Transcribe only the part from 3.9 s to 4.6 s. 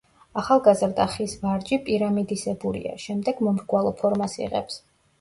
ფორმას